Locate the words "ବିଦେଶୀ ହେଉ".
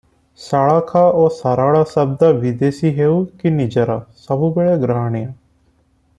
2.45-3.21